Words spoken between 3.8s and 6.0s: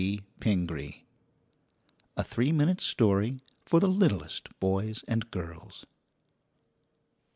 littlest boys and girls.